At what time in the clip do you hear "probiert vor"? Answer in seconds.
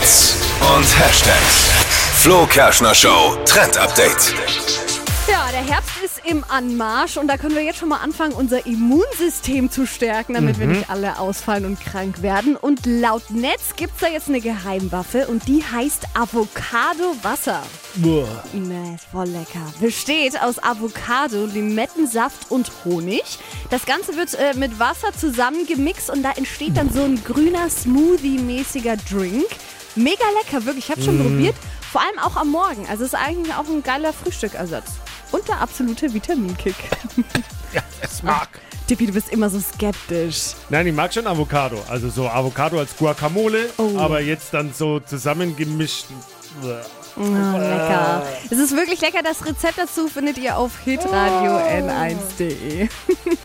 31.18-32.00